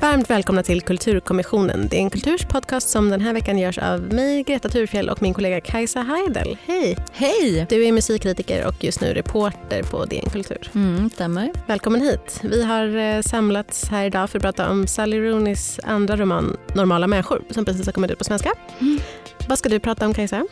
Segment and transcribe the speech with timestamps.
[0.00, 1.88] Varmt välkomna till Kulturkommissionen.
[1.88, 5.34] Det är en kulturspodcast som den här veckan görs av mig, Greta Thurfjell och min
[5.34, 6.58] kollega Kajsa Heidel.
[6.66, 6.96] Hej!
[7.12, 7.66] Hej!
[7.68, 10.70] Du är musikkritiker och just nu reporter på DN Kultur.
[10.74, 11.52] Mm, stämmer.
[11.66, 12.40] Välkommen hit.
[12.42, 17.06] Vi har eh, samlats här idag för att prata om Sally Rooneys andra roman Normala
[17.06, 18.52] människor som precis har kommit ut på svenska.
[18.78, 18.98] Mm.
[19.48, 20.46] Vad ska du prata om Kajsa?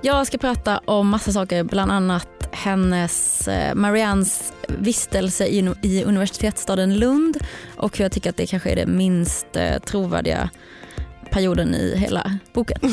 [0.00, 6.98] Jag ska prata om massa saker, bland annat hennes, eh, Mariannes vistelse i, i universitetsstaden
[6.98, 7.36] Lund
[7.76, 10.50] och hur jag tycker att det kanske är det minst eh, trovärdiga
[11.30, 12.78] perioden i hela boken.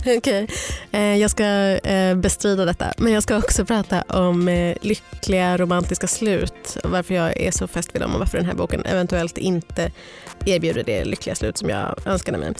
[0.00, 0.46] Okej, okay.
[0.92, 6.06] eh, jag ska eh, bestrida detta men jag ska också prata om eh, lyckliga romantiska
[6.06, 9.38] slut och varför jag är så fäst vid dem och varför den här boken eventuellt
[9.38, 9.90] inte
[10.44, 12.52] erbjuder det lyckliga slut som jag önskade mig.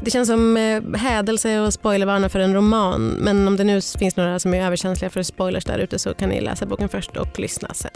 [0.00, 4.16] Det känns som eh, hädelse och spoilervarna för en roman men om det nu finns
[4.16, 7.38] några som är överkänsliga för spoilers där ute så kan ni läsa boken först och
[7.38, 7.90] lyssna sen.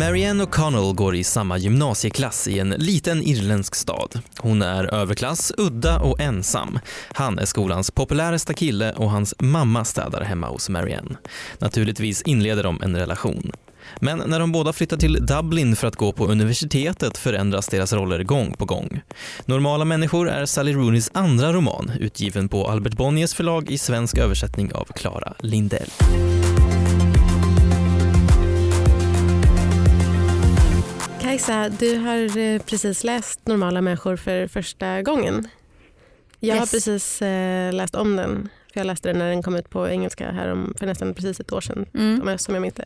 [0.00, 4.20] Marianne O'Connell går i samma gymnasieklass i en liten irländsk stad.
[4.38, 6.78] Hon är överklass, udda och ensam.
[7.12, 11.16] Han är skolans populäraste kille och hans mamma städar hemma hos Marianne.
[11.58, 13.52] Naturligtvis inleder de en relation.
[13.98, 18.22] Men när de båda flyttar till Dublin för att gå på universitetet förändras deras roller
[18.22, 19.00] gång på gång.
[19.44, 24.72] Normala människor är Sally Rooneys andra roman, utgiven på Albert Bonniers förlag i svensk översättning
[24.72, 25.90] av Clara Lindell.
[31.40, 35.48] Kajsa, du har eh, precis läst Normala människor för första gången.
[36.40, 36.58] Jag yes.
[36.58, 38.48] har precis eh, läst om den.
[38.72, 41.40] För jag läste den när den kom ut på engelska här om, för nästan precis
[41.40, 41.86] ett år sedan.
[41.94, 42.38] Mm.
[42.38, 42.84] Som jag minns det.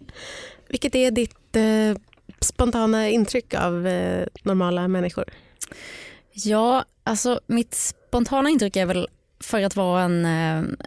[0.69, 2.03] Vilket är ditt eh,
[2.41, 5.25] spontana intryck av eh, normala människor?
[6.32, 9.09] Ja, alltså mitt spontana intryck är väl
[9.41, 10.25] för att vara en,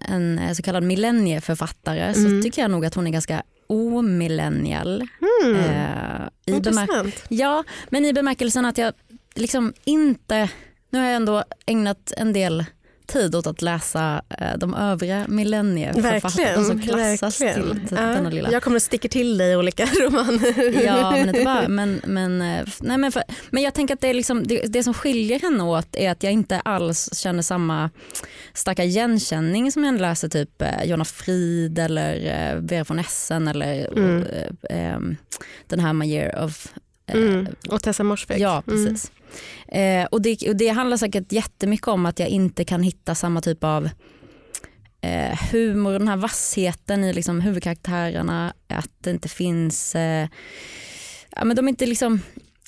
[0.08, 2.14] en så kallad millennieförfattare mm.
[2.14, 5.04] så tycker jag nog att hon är ganska omillennial.
[5.44, 5.56] Mm.
[5.56, 6.17] Eh,
[6.56, 7.24] Intressant.
[7.30, 8.94] Ja, men i bemärkelsen att jag
[9.36, 10.50] liksom inte,
[10.90, 12.66] nu har jag ändå ägnat en del
[13.08, 17.80] tid åt att läsa eh, de övriga millennieförfattarna som klassas verkligen.
[17.80, 18.52] till, till ja, denna lilla.
[18.52, 20.84] Jag kommer att sticka till dig olika romaner.
[20.86, 24.08] Ja men inte bara, men, men, eh, nej, men, för, men jag tänker att det,
[24.08, 27.90] är liksom, det, det, som skiljer henne åt är att jag inte alls känner samma
[28.54, 34.24] starka igenkänning som jag läser typ eh, Jonna Frid eller Vera von Essen eller mm.
[34.70, 35.00] eh, eh,
[35.68, 36.68] den här My year of
[37.08, 37.48] Mm.
[37.70, 38.40] Och Tessa Morsbeck.
[38.40, 38.86] Ja, mm.
[38.86, 39.12] precis.
[39.68, 40.04] Mm.
[40.04, 43.42] Eh, och, det, och det handlar säkert jättemycket om att jag inte kan hitta samma
[43.42, 43.90] typ av
[45.02, 50.28] eh, humor, den här vassheten i liksom huvudkaraktärerna, att det inte finns, eh,
[51.36, 52.22] ja, men de är inte, liksom,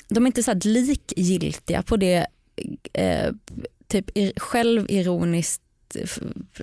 [0.07, 2.27] de är inte så likgiltiga på det
[2.93, 3.31] eh,
[3.87, 5.61] typ självironiskt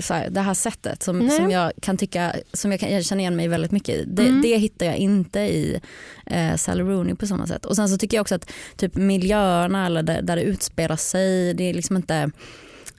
[0.00, 3.36] så här, det här sättet som, som jag kan tycka, som jag kan känna igen
[3.36, 4.04] mig väldigt mycket i.
[4.04, 4.42] Det, mm.
[4.42, 5.80] det hittar jag inte i
[6.26, 7.64] eh, Sally Rooney på samma sätt.
[7.64, 11.54] Och sen så tycker jag också att typ miljöerna eller där, där det utspelar sig,
[11.54, 12.30] det är liksom inte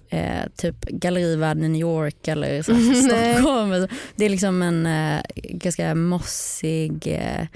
[0.10, 3.88] eh, typ gallerivärlden i New York eller så här, Stockholm.
[4.16, 7.48] Det är liksom en eh, ganska mossig eh,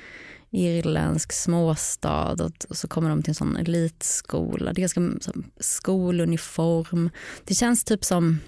[0.52, 4.74] irländsk småstad och, och, så kommer de till en sån elitskola.
[4.74, 7.10] Det är ganska så, skoluniform.
[7.46, 8.40] Det känns typ som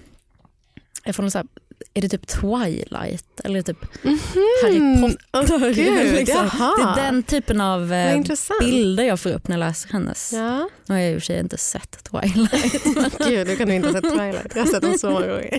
[1.04, 1.46] jag får någon så här,
[1.94, 4.62] är det typ Twilight eller typ mm -hmm.
[4.62, 5.56] Harry Potter?
[5.56, 6.50] Oh, Gud, liksom.
[6.78, 8.22] Det är den typen av eh,
[8.60, 10.32] bilder jag får upp när jag läser hennes.
[10.32, 10.68] Ja.
[10.86, 13.18] Nu har jag i och för sig inte sett Twilight.
[13.28, 14.52] Gud, du kan du inte ha sett Twilight.
[14.54, 15.58] Jag har sett dem så många gånger.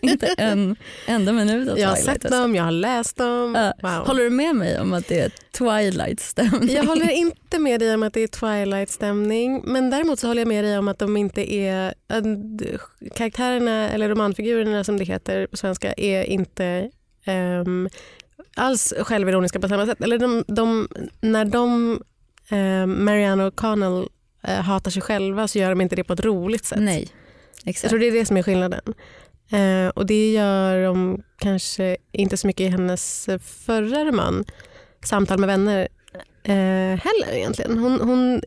[0.02, 0.76] inte en
[1.06, 1.80] enda minut av Twilight.
[1.80, 2.40] Jag har sett alltså.
[2.40, 3.56] dem, jag har läst dem.
[3.56, 4.06] Uh, wow.
[4.06, 6.74] Håller du med mig om att det är Twilight-stämning?
[6.74, 9.62] Jag håller inte med dig om att det är Twilight-stämning.
[9.64, 11.94] Men däremot så håller jag med dig om att de inte är...
[13.14, 16.90] Karaktärerna, eller romanfigurerna som det heter på svenska, är inte
[17.26, 17.88] um,
[18.56, 20.00] alls självironiska på samma sätt.
[20.00, 20.88] Eller de, de,
[21.20, 22.00] när de,
[22.50, 24.08] um, Marianne O'Connell
[24.48, 26.80] uh, hatar sig själva så gör de inte det på ett roligt sätt.
[26.80, 27.08] Nej,
[27.64, 27.82] exakt.
[27.82, 28.94] Jag tror det är det som är skillnaden.
[29.52, 33.28] Uh, och det gör de kanske inte så mycket i hennes
[33.66, 34.44] förra roman,
[35.04, 35.88] Samtal med vänner,
[36.48, 36.54] uh,
[36.96, 37.78] heller egentligen.
[37.78, 38.40] Hon, hon,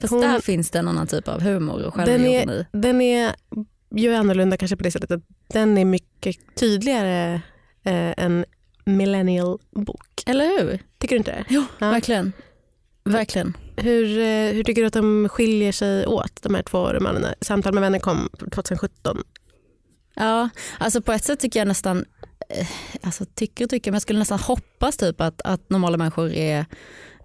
[0.00, 2.66] Fast hon, där finns det en annan typ av humor och självironi.
[2.72, 3.34] Den är
[3.90, 5.22] ju annorlunda kanske på det sättet att
[5.52, 7.34] den är mycket tydligare
[7.84, 8.44] eh, än
[8.84, 10.22] millennial bok.
[10.26, 10.78] Eller hur?
[10.98, 11.44] Tycker du inte det?
[11.48, 11.90] Jo, Ja.
[11.90, 12.32] verkligen.
[13.04, 13.56] Verkligen.
[13.76, 17.34] Hur, eh, hur tycker du att de skiljer sig åt, de här två romanerna?
[17.40, 19.22] Samtal med vänner kom 2017.
[20.14, 20.48] Ja,
[20.78, 22.04] alltså på ett sätt tycker jag nästan, eh,
[23.02, 26.66] alltså tycker och tycker, men jag skulle nästan hoppas typ att, att normala människor är,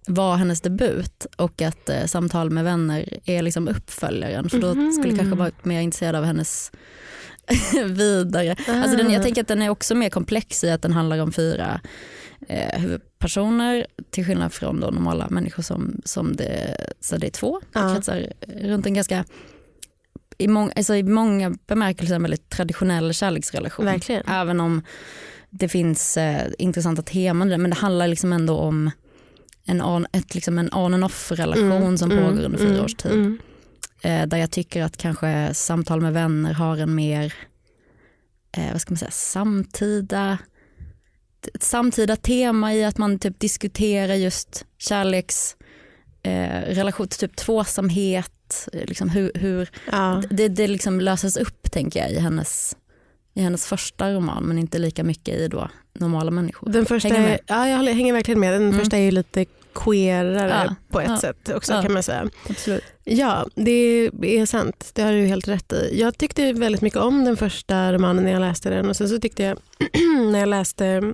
[0.07, 4.91] var hennes debut och att eh, Samtal med vänner är liksom uppföljaren för då Mhm.
[4.91, 6.71] skulle jag kanske varit mer intresserad av hennes
[7.85, 8.55] vidare.
[8.67, 11.31] Alltså den, jag tänker att den är också mer komplex i att den handlar om
[11.31, 11.81] fyra
[12.47, 17.61] eh, huvudpersoner till skillnad från då normala människor som, som det, så det är två.
[17.73, 17.93] Ja.
[17.93, 19.25] kretsar runt en ganska
[20.37, 23.85] i, mång, alltså i många bemärkelser en väldigt traditionell kärleksrelation.
[23.85, 24.23] Verkligen.
[24.27, 24.81] Även om
[25.49, 28.91] det finns eh, intressanta teman det, men det handlar liksom ändå om
[29.65, 33.11] en on, ett, liksom en on and off relation som pågår under fyra års tid.
[33.11, 33.39] mm.
[34.01, 37.33] Eh, där jag tycker att kanske samtal med vänner har en mer
[38.57, 40.37] eh, vad ska man säga, samtida,
[41.53, 45.55] ett samtida tema i att man typ diskuterar just kärleks
[46.23, 48.31] eh, relation, typ tvåsamhet,
[48.73, 50.21] liksom hur, hur Ja.
[50.29, 52.75] det, det liksom löses upp tänker jag i hennes,
[53.33, 55.69] i hennes första roman men inte lika mycket i då
[55.99, 56.69] normala människor.
[56.69, 57.39] Den första Hänger med?
[57.47, 58.53] ja, jag hänger verkligen med.
[58.53, 58.79] Den Mm.
[58.79, 59.45] första är lite
[59.75, 61.81] queerare Ja, på ett ja, sätt också ja.
[61.81, 62.29] kan man säga.
[62.49, 62.83] Absolut.
[63.03, 64.91] Ja, det är sant.
[64.93, 65.99] Det har du helt rätt i.
[65.99, 69.19] Jag tyckte väldigt mycket om den första romanen när jag läste den och sen så
[69.19, 69.57] tyckte jag
[70.31, 71.13] när jag läste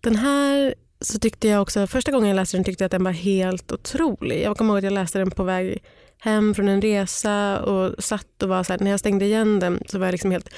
[0.00, 3.04] den här så tyckte jag också, första gången jag läste den tyckte jag att den
[3.04, 4.42] var helt otrolig.
[4.42, 5.82] Jag kommer ihåg att jag läste den på väg
[6.20, 9.82] hem från en resa och satt och var så här, när jag stängde igen den
[9.88, 10.48] så var jag liksom helt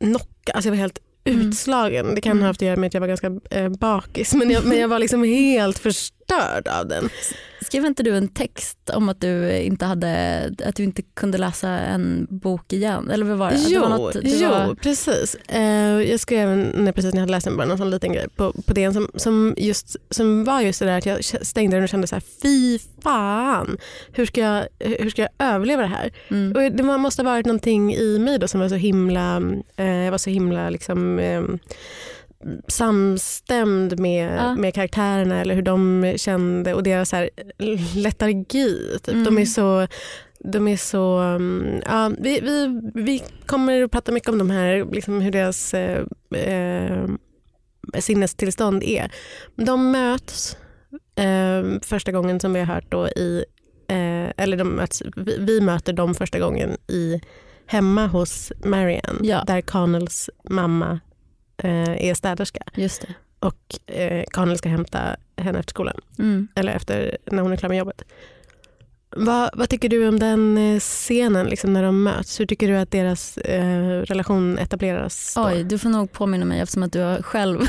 [0.00, 1.40] knockad, alltså jag var helt Mm.
[1.48, 2.14] utslagen.
[2.14, 2.42] Det kan Mm.
[2.42, 4.88] ha haft att göra med att jag var ganska eh, bakis men jag, men jag
[4.88, 5.78] var liksom helt
[6.28, 7.08] förstörd av den.
[7.60, 11.68] Skrev inte du en text om att du inte, hade, att du inte kunde läsa
[11.68, 13.10] en bok igen?
[13.10, 13.56] Eller vad var det?
[13.58, 15.34] Jo, det var något, det jo var, precis.
[15.48, 15.62] Eh,
[16.10, 18.52] jag skrev när, precis när jag hade läst den bara någon sån liten grej på,
[18.52, 21.88] på det som, som, just, som var just det där att jag stängde den och
[21.88, 23.76] kände så här, fy fan,
[24.12, 26.12] hur ska jag, hur ska jag överleva det här?
[26.30, 29.42] mm, Och det måste ha varit någonting i mig då som var så himla,
[29.76, 31.42] eh, jag var så himla liksom, eh,
[32.68, 34.54] samstämd med, Ja.
[34.54, 37.30] med karaktärerna eller hur de kände och deras så här,
[37.96, 38.98] letargi.
[39.02, 39.14] Typ.
[39.14, 39.24] Mm.
[39.24, 39.86] De är så
[40.52, 44.86] de är så, mm, ja, vi, vi, vi kommer att prata mycket om de här,
[44.92, 46.02] liksom hur deras eh,
[46.36, 47.06] eh,
[47.98, 49.10] sinnestillstånd är.
[49.56, 50.56] De möts
[51.16, 53.44] eh, första gången som vi har hört då i,
[53.88, 57.20] eh, eller de möts, vi, vi möter dem första gången i
[57.66, 59.44] hemma hos Marianne Ja.
[59.46, 61.00] där Connells mamma
[61.58, 63.14] eh, är städerska just det.
[63.38, 66.48] och eh, Connell ska hämta henne efter skolan Mm.
[66.54, 68.02] eller efter när hon är klar med jobbet.
[69.16, 72.40] Vad, vad tycker du om den eh, scenen liksom när de möts?
[72.40, 75.32] Hur tycker du att deras eh, relation etableras?
[75.36, 75.44] Då?
[75.46, 77.60] Oj, du får nog påminna mig eftersom att du har själv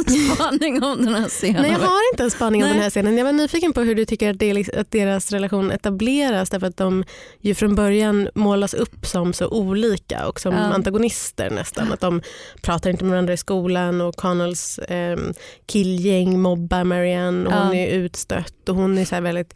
[0.34, 1.62] spaning om den här scenen.
[1.62, 2.74] Nej, jag har inte en spaning om Nej.
[2.74, 3.16] den här scenen.
[3.18, 6.76] Jag var nyfiken på hur du tycker att, det, att deras relation etableras därför att
[6.76, 7.04] de
[7.40, 10.58] ju från början målas upp som så olika och som Ja.
[10.60, 11.92] antagonister nästan.
[11.92, 12.22] Att de
[12.62, 15.18] pratar inte med varandra i skolan och Connells eh,
[15.66, 17.82] killgäng mobbar Marianne och hon Ja.
[17.84, 19.54] är utstött och hon är så väldigt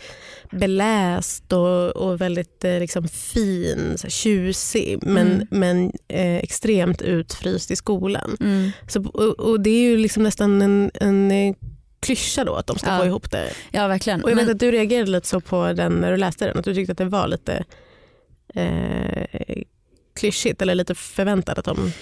[0.50, 5.46] beläst och, och väldigt eh, liksom fin, så här, tjusig men, Mm.
[5.50, 8.36] men eh, extremt utfryst i skolan.
[8.40, 8.70] Mm.
[8.88, 11.54] Så, och, och det är ju liksom nästan en, en eh,
[12.00, 12.98] klyscha då att de ska Ja.
[12.98, 13.50] få ihop det.
[13.70, 14.24] Ja verkligen.
[14.24, 16.58] Och jag vet Men- att du reagerade lite så på den när du läste den,
[16.58, 17.64] att du tyckte att det var lite
[18.54, 19.62] eh,
[20.20, 21.92] klyschigt eller lite förväntat att de,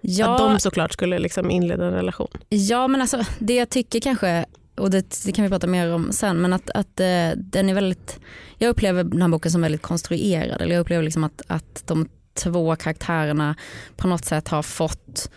[0.00, 2.28] ja, att de såklart skulle liksom inleda en relation.
[2.48, 4.44] Ja men alltså det jag tycker kanske,
[4.76, 7.74] och det, det kan vi prata mer om sen, men att, att eh, den är
[7.74, 8.20] väldigt,
[8.58, 10.62] jag upplever den här boken som väldigt konstruerad.
[10.62, 13.54] Eller jag upplever liksom att, att de två karaktärerna
[13.96, 15.30] på något sätt har fått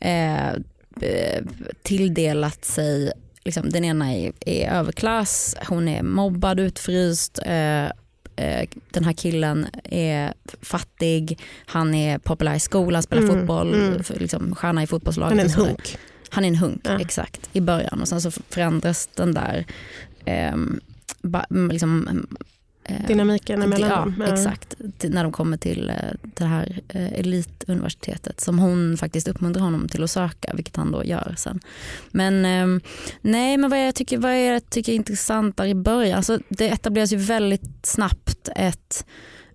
[0.00, 0.52] eh,
[1.82, 3.12] tilldelat sig,
[3.44, 7.84] liksom, den ena är, är överklass, hon är mobbad, utfryst, eh,
[8.36, 14.02] eh, den här killen är fattig, han är populär i skolan, spelar Mm, fotboll, mm.
[14.14, 15.38] liksom, stjärna i fotbollslaget.
[15.38, 15.98] Han är en hunk.
[16.34, 17.00] Han är en hunk, Ja.
[17.00, 19.66] exakt, i början och sen så förändras den där
[20.24, 20.80] ehm,
[21.22, 22.08] ba, liksom,
[22.84, 24.14] eh, Dynamiken till- emellan ja, dem.
[24.26, 24.32] Ja.
[24.34, 24.74] exakt.
[24.98, 29.88] Till, när de kommer till eh, det här eh, elituniversitetet som hon faktiskt uppmuntrar honom
[29.88, 31.60] till att söka, vilket han då gör sen.
[32.10, 32.80] Men ehm,
[33.20, 36.68] nej, men vad jag tycker, vad jag tycker är intressant där i början, alltså, det
[36.68, 39.06] etableras ju väldigt snabbt ett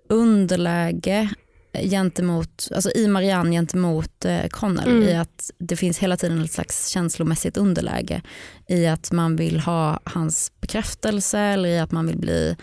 [0.09, 1.29] underläge
[1.73, 5.03] gentemot, alltså i Marianne gentemot eh, Connell Mm.
[5.03, 8.21] i att det finns hela tiden ett slags känslomässigt underläge
[8.67, 12.55] i att man vill ha hans bekräftelse eller i att man vill bli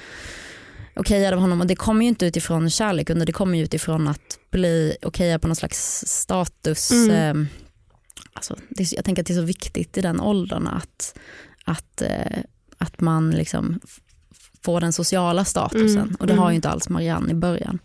[0.97, 4.09] okejad av honom och det kommer ju inte utifrån kärlek utan det kommer ju utifrån
[4.09, 7.41] att bli okejad på någon slags status Mm.
[7.41, 7.47] eh,
[8.33, 11.19] alltså, det, jag tänker att det är så viktigt i den åldern att,
[11.65, 12.39] att, eh,
[12.79, 13.81] att man liksom
[14.65, 16.53] får den sociala statusen Mm, och det har mm.
[16.53, 17.79] ju inte alls Marianne i början.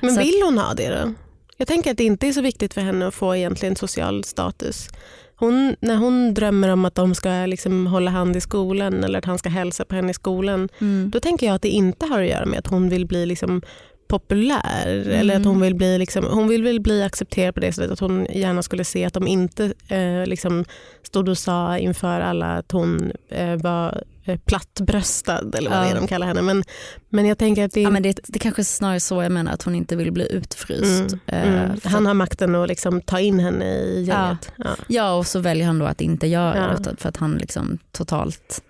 [0.00, 1.12] Men Så vill hon ha det då?
[1.56, 4.88] Jag tänker att det inte är så viktigt för henne att få egentligen social status.
[5.36, 9.24] Hon, när hon drömmer om att de ska liksom hålla hand i skolan eller att
[9.24, 10.68] han ska hälsa på henne i skolan,
[11.12, 13.62] då tänker jag att det inte har att göra med att hon vill bli liksom
[14.08, 15.48] populär eller att Mm.
[15.48, 18.62] hon vill bli liksom, hon vill väl bli accepterad på det sättet att hon gärna
[18.62, 20.64] skulle se att de inte eh, liksom
[21.02, 25.82] stod och sa inför alla att hon eh, var eh, plattbröstad eller vad Ja.
[25.84, 26.42] det är de kallar henne.
[26.42, 26.64] Men,
[27.08, 29.52] men jag tänker att det Ja, men det, det kanske är snarare så jag menar
[29.52, 31.00] att hon inte vill bli utfryst.
[31.12, 31.80] Mm, Eh, mm.
[31.80, 34.52] för- Han har makten att liksom ta in henne i gänget.
[34.56, 34.64] Ja.
[34.88, 36.82] Ja och så väljer han då att inte göra Ja.
[36.90, 38.62] det för att han liksom totalt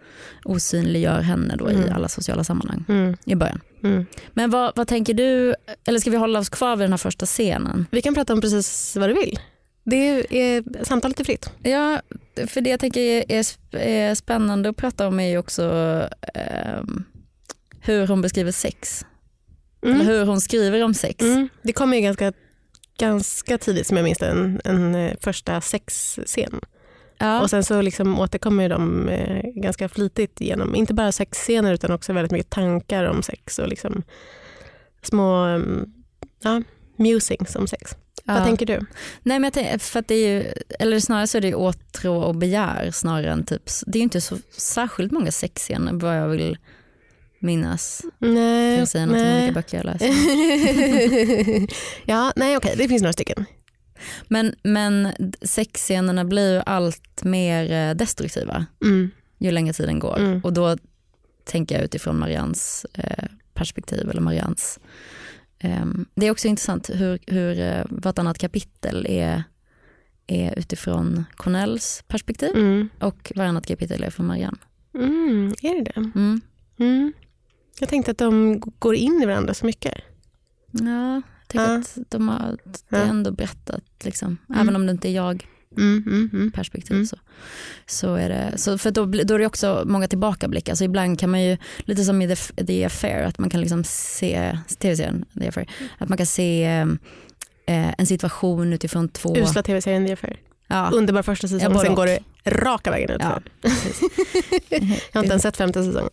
[0.44, 1.92] osynliggör henne då i Mm.
[1.92, 3.60] alla sociala sammanhang Mm, i början.
[3.82, 4.06] mm.
[4.32, 5.54] Men vad, vad tänker du,
[5.86, 7.86] eller ska vi hålla oss kvar vid den här första scenen?
[7.90, 9.38] Vi kan prata om precis vad du vill.
[9.84, 11.50] Det är, samtalet är fritt.
[11.62, 12.00] Ja,
[12.46, 15.62] för det jag tänker är, är, sp- är spännande att prata om är ju också
[16.34, 17.04] ehm,
[17.80, 19.06] hur hon beskriver sex.
[19.82, 20.00] Mm.
[20.00, 21.22] Eller hur hon skriver om sex.
[21.24, 21.48] Mm.
[21.62, 22.32] Det kommer ju ganska,
[22.98, 26.60] ganska tidigt som jag minns en, en eh, första sexscen.
[27.18, 27.40] Ja.
[27.42, 32.12] Och sen så liksom återkommer de eh, ganska flitigt genom, inte bara sexscener utan också
[32.12, 34.02] väldigt mycket tankar om sex och liksom
[35.02, 35.84] små mm,
[36.42, 36.62] ja,
[36.98, 37.96] musings om sex.
[38.24, 38.44] Vad Ja.
[38.44, 38.72] tänker du?
[39.22, 41.54] Nej men jag tänker, för att det är ju, eller snarare så är det ju
[41.54, 46.16] åtrå och begär snarare än typ, det är ju inte så särskilt många sexscener vad
[46.18, 46.58] jag vill
[47.38, 48.02] minnas.
[48.20, 49.52] Kan Nej, jag säga något om vilka nej.
[49.52, 50.06] böcker jag läser?
[52.10, 53.44] ja, nej okej, det finns några stycken.
[54.28, 55.08] Men, men
[55.42, 59.10] sexscenerna blir ju allt mer eh, destruktiva Mm.
[59.38, 60.18] ju längre tiden går.
[60.18, 60.40] Mm.
[60.40, 60.76] Och då
[61.44, 63.24] tänker jag utifrån Marians eh,
[63.54, 64.78] perspektiv eller Marians.
[65.58, 69.44] ehm, det är också intressant hur, hur eh, vartannat kapitel är,
[70.26, 72.88] är utifrån Cornells perspektiv Mm.
[73.00, 74.58] och varannat kapitel är från Marianne.
[74.94, 75.54] Mm.
[75.62, 75.96] Är det det?
[75.96, 76.40] Mm.
[76.78, 77.12] Mm.
[77.80, 79.94] Jag tänkte att de går in i varandra så mycket.
[80.70, 81.22] Ja,
[81.56, 81.78] tänker Ja.
[81.78, 82.56] att de har
[82.88, 84.36] det ändå berättat, liksom.
[84.48, 84.60] Mm.
[84.60, 85.46] även om det inte är jag
[85.78, 86.50] Mm, mm, mm.
[86.52, 86.94] perspektiv.
[86.94, 87.06] Mm.
[87.06, 87.16] Så,
[87.86, 90.74] så är det, så för då, då är det också många tillbakablickar.
[90.74, 93.84] Så ibland kan man ju, lite som i The, The Affair, att man kan liksom
[93.84, 96.64] se, tv-serien The Affair, att man kan se
[97.66, 99.36] eh, en situation utifrån två...
[99.36, 100.36] Usla tv-serien The Affair.
[100.66, 103.20] ja, Underbar första säsong, sen går det raka vägen ut.
[103.20, 103.40] ja,
[104.68, 104.80] jag
[105.12, 106.10] har inte ens sett femte säsongen.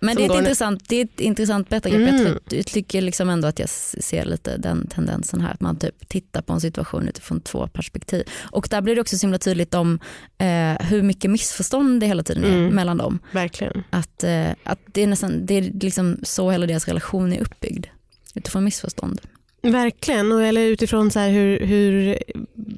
[0.00, 0.38] Men det är, ett nu.
[0.38, 2.08] intressant, det är ett intressant berättargrepp.
[2.08, 2.38] Mm.
[2.50, 5.52] Jag, tycker liksom ändå att jag ser lite den tendensen här.
[5.52, 8.24] Att man typ tittar på en situation utifrån två perspektiv.
[8.50, 9.98] Och där blir det också så himla tydligt om
[10.38, 12.74] eh, hur mycket missförstånd det hela tiden är Mm.
[12.74, 13.18] mellan dem.
[13.32, 13.84] Verkligen.
[13.90, 17.86] Att, eh, att det är nästan det är liksom så hela deras relation är uppbyggd.
[18.34, 19.20] Utifrån missförstånd.
[19.62, 22.18] Verkligen, och eller utifrån så hur, hur,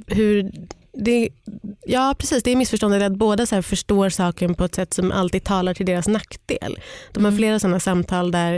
[0.07, 0.53] hur
[0.93, 1.29] det,
[1.87, 5.13] ja precis det är missförståndet att båda så här förstår saken på ett sätt som
[5.13, 6.79] alltid talar till deras nackdel.
[7.13, 7.39] De har Mm.
[7.39, 8.55] flera sådana samtal där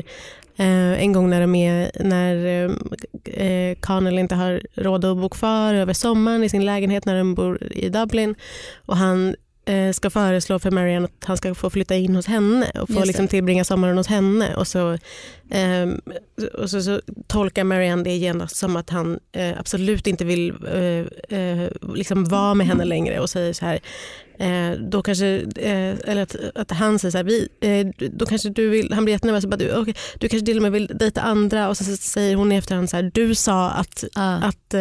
[0.56, 2.70] eh, en gång när de är, när eh,
[3.46, 7.34] eh, Connell inte har råd att bo kvar över sommaren i sin lägenhet när de
[7.34, 8.34] bor i Dublin
[8.86, 9.34] och han
[9.92, 13.28] ska föreslå för Marianne att han ska få flytta in hos henne och få liksom
[13.28, 14.54] tillbringa sommaren hos henne.
[14.56, 14.98] Och så,
[15.50, 16.00] ehm,
[16.58, 21.38] och så, så tolkar Marianne det genast som att han eh, absolut inte vill eh,
[21.38, 23.80] eh, liksom vara med henne längre och säger så här,
[24.38, 28.48] eh, då kanske, eh, eller att, att han säger så här, vi, eh, då kanske
[28.48, 30.86] du vill, han blir jättenervös och bara, du, okay, du kanske till och med vill
[30.86, 31.68] dejta andra.
[31.68, 34.74] Och så, så säger hon i efterhand så här, du sa att att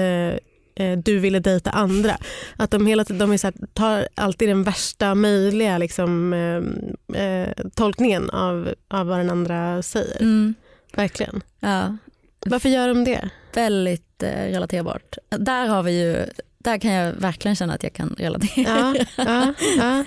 [0.79, 2.17] eh, du ville dejta andra.
[2.57, 7.49] Att de hela de är så här, tar alltid den värsta möjliga liksom, eh, eh,
[7.75, 10.21] tolkningen av, av vad den andra säger.
[10.21, 10.53] Mm.
[10.95, 11.41] Verkligen.
[11.59, 11.97] Ja,
[12.45, 13.29] Varför gör de det?
[13.53, 15.17] väldigt eh, relaterbart.
[15.29, 16.25] Där har vi ju
[16.57, 18.69] där kan jag verkligen känna att jag kan relatera.
[18.69, 20.03] Ja, ja, ja.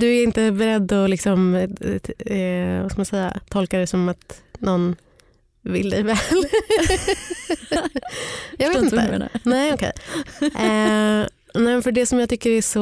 [0.00, 4.08] Du är inte beredd att liksom, eh, eh, vad ska man säga, tolka det som
[4.08, 4.96] att någon
[5.64, 6.16] vill dig väl?
[8.58, 9.28] jag vet inte.
[9.42, 9.92] Nej, okej.
[10.40, 12.80] Eh, nej, men för det som jag tycker är så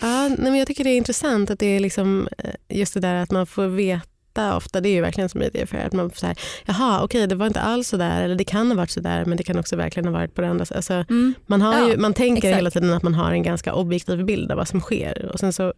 [0.00, 3.00] ja, nej, men jag tycker det är intressant att det är liksom eh, just det
[3.00, 6.10] där att man får veta ofta, det är ju verkligen som det för att man
[6.14, 8.90] så här, jaha okej det var inte alls så där eller det kan ha varit
[8.90, 10.76] så där men det kan också verkligen ha varit på det andra sättet.
[10.76, 11.34] Alltså, Mm.
[11.46, 12.58] man, har Ja, ju, man tänker exakt.
[12.58, 15.52] hela tiden att man har en ganska objektiv bild av vad som sker och sen
[15.52, 15.74] så,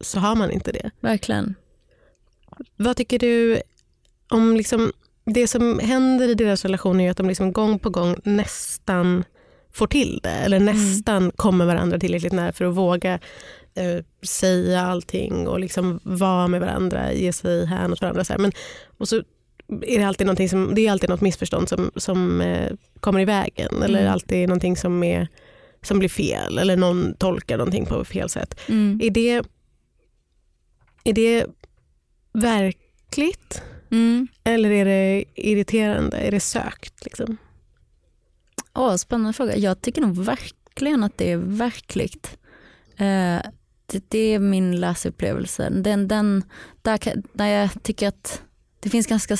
[0.00, 0.90] så har man inte det.
[1.00, 1.54] Verkligen.
[2.76, 3.60] Vad tycker du
[4.28, 4.92] om liksom,
[5.26, 9.24] det som händer i deras relation är att de liksom gång på gång nästan
[9.72, 13.18] får till det eller nästan kommer varandra tillräckligt nära för att våga
[13.74, 18.24] eh, säga allting och liksom vara med varandra, ge sig hän åt varandra.
[18.24, 18.38] Så här.
[18.38, 18.52] Men,
[18.98, 19.16] och så
[19.82, 23.24] är det alltid någonting som, det är alltid något missförstånd som, som eh, kommer i
[23.24, 24.12] vägen eller Mm.
[24.12, 25.28] alltid någonting som är
[25.82, 28.60] som blir fel eller någon tolkar någonting på fel sätt.
[28.68, 29.00] Mm.
[29.02, 29.42] Är det,
[31.04, 31.46] är det
[32.32, 34.28] verkligt Mm.
[34.44, 36.16] eller är det irriterande?
[36.16, 37.04] Är det sökt?
[37.04, 37.36] Liksom?
[38.74, 39.56] Åh, spännande fråga.
[39.56, 42.38] Jag tycker nog verkligen att det är verkligt.
[42.96, 43.40] Eh,
[43.86, 45.70] det, det är min läsupplevelse.
[45.70, 46.44] Den, den,
[46.82, 48.42] där, kan- där jag tycker att
[48.80, 49.36] det finns ganska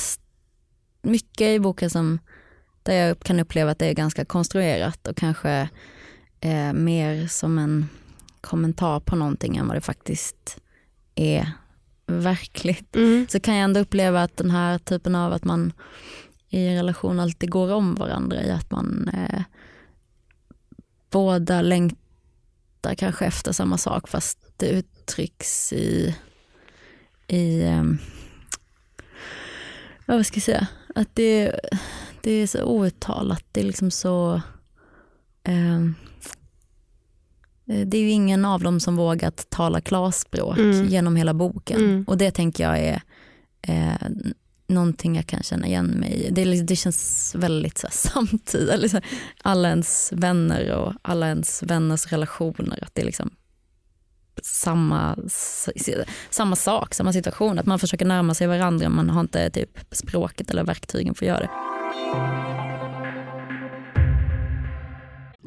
[1.02, 2.18] mycket i boken som
[2.82, 5.68] där jag kan uppleva att det är ganska konstruerat och kanske
[6.40, 7.88] eh, mer som en
[8.40, 10.58] kommentar på någonting än vad det faktiskt
[11.14, 11.52] är
[12.06, 13.26] verkligt Mm.
[13.28, 15.72] så kan jag ändå uppleva att den här typen av att man
[16.48, 19.42] i en relation alltid går om varandra i att man eh,
[21.10, 26.16] båda längtar kanske efter samma sak fast det uttrycks i,
[27.26, 27.60] i
[30.06, 31.60] ja, vad ska jag säga, att det,
[32.22, 34.40] det är så outtalat, det är liksom så
[35.42, 35.94] ehm,
[37.66, 40.86] det är ju ingen av dem som vågat tala klarspråk Mm.
[40.86, 41.80] genom hela boken.
[41.80, 42.04] Mm.
[42.08, 43.02] Och det tänker jag är
[43.62, 44.08] eh,
[44.68, 46.30] någonting jag kan känna igen mig i.
[46.30, 49.00] Det, liksom- det känns väldigt så här, samtida.
[49.42, 52.78] Alla ens vänner och alla ens vänners relationer.
[52.84, 53.30] Att det är liksom
[54.42, 55.16] samma,
[56.30, 57.58] samma sak, samma situation.
[57.58, 61.24] Att man försöker närma sig varandra men man har inte typ språket eller verktygen för
[61.26, 62.75] att göra det.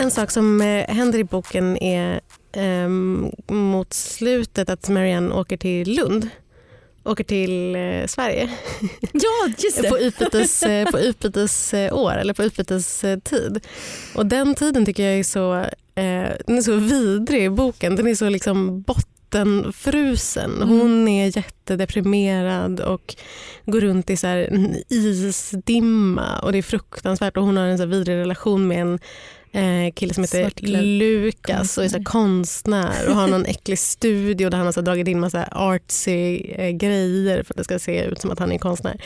[0.00, 2.20] En sak som eh, händer i boken är
[2.52, 6.28] ehm, mot slutet att Marianne åker till Lund.
[7.04, 8.50] Åker till eh, Sverige
[9.12, 13.66] Ja, just på utbytes, eh, på utbytesår eller på utbytestid.
[14.14, 15.54] Och den tiden tycker jag är så,
[15.94, 17.96] eh, den är så vidrig i boken.
[17.96, 20.62] Den är så liksom bottenfrusen.
[20.62, 23.16] Hon är jättedeprimerad och
[23.66, 27.78] går runt i så här en isdimma och det är fruktansvärt och hon har en
[27.78, 28.98] så vidrig relation med en
[29.52, 33.78] eh, kille som heter Svartklädd Lukas och är så här konstnär och har någon äcklig
[33.78, 37.78] studio där han har så dragit in massa artsy eh, grejer för att det ska
[37.78, 39.02] se ut som att han är konstnär.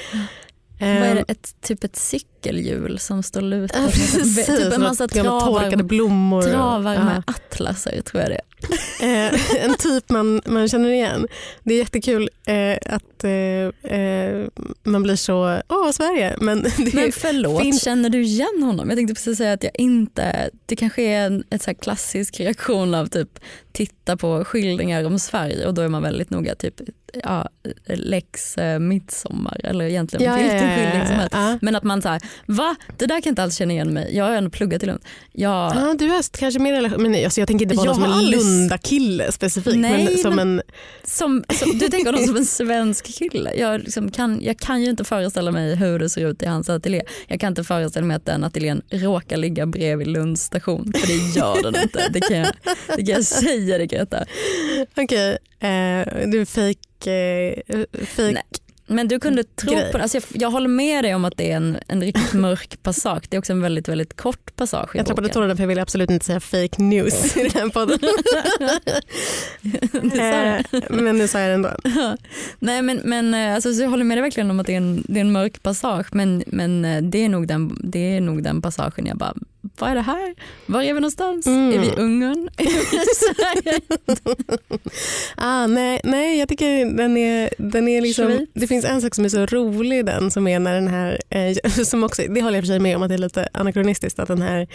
[0.82, 1.32] Vad är Ehm, det?
[1.32, 3.80] Ett, typ ett cykelhjul som står lutat.
[3.82, 4.46] Ja, precis.
[4.46, 6.42] typ en massa travar, blommor.
[6.42, 7.04] travar Ja.
[7.04, 8.42] med atlaser tror jag det är.
[9.02, 11.26] Eh, en typ man, man känner igen.
[11.62, 14.46] Det är jättekul eh, att eh, eh,
[14.82, 18.88] man blir så, åh Sverige, men det Men förlåt, finns- känner du igen honom?
[18.88, 22.94] Jag tänkte precis säga att jag inte, det kanske är en ett så klassisk reaktion
[22.94, 23.28] av typ
[23.72, 26.74] titta på skildringar om Sverige och då är man väldigt noga typ
[27.22, 27.48] ja,
[27.86, 31.32] Lex eh, midsommar eller egentligen Ja, vilken ja, skildring som helst.
[31.32, 31.58] ja.
[31.62, 32.76] Men att man säger va?
[32.98, 35.00] Det där kan jag inte alls känna igen mig Jag har ändå pluggat i Lund.
[35.32, 38.04] Jag, Ja, du har kanske mer relation, men alltså, jag tänker inte på honom som
[38.04, 39.76] en aldrig- Lunda-kille specifikt.
[39.76, 40.62] Nej, men som men- en,
[41.04, 43.54] som, som, du tänker honom som en svensk kille.
[43.54, 46.68] Jag, liksom kan, jag kan ju inte föreställa mig hur det ser ut i hans
[46.70, 47.02] ateljé.
[47.28, 50.92] Jag kan inte föreställa mig att den ateljén råkar ligga bredvid Lunds station.
[50.96, 52.08] För det gör den inte.
[52.10, 52.48] Det kan jag,
[52.96, 54.24] det kan jag säga det Greta.
[54.96, 58.42] okej, eh, du fake, eh, fake Nej.
[58.86, 59.92] Men du kunde tro Grej.
[59.92, 60.02] på det.
[60.02, 63.22] Alltså jag, jag håller med dig om att det är en, en riktigt mörk passage.
[63.28, 65.34] Det är också en väldigt, väldigt kort passage jag trappade boken.
[65.34, 67.98] tårarna för jag ville absolut inte säga fake news i den här podden.
[70.12, 71.70] Eh, men nu sa jag det ändå.
[72.58, 74.76] Nej men, men eh, alltså, så jag håller med dig verkligen om att det är
[74.76, 78.20] en, det är en mörk passage men, men eh, det, är nog den, det är
[78.20, 79.34] nog den passagen jag bara,
[79.78, 80.34] vad är det här?
[80.66, 81.46] Var är vi någonstans?
[81.46, 81.72] Mm.
[81.72, 82.48] Är vi i Ungern?
[82.58, 82.66] I
[83.14, 83.80] Sverige?
[85.36, 88.48] Ah, nej, nej, jag tycker den är, den är liksom, Schweiz.
[88.54, 91.18] det finns en sak som är så rolig i den som är när den här,
[91.30, 94.18] eh, som också, det håller jag för sig med om att det är lite anakronistiskt
[94.18, 94.68] att den här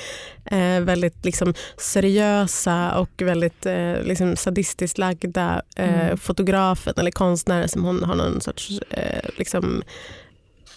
[0.45, 6.17] eh, väldigt liksom seriösa och väldigt eh, liksom sadistiskt lagda eh, Mm.
[6.17, 9.83] fotografen eller konstnären som hon har någon sorts eh, liksom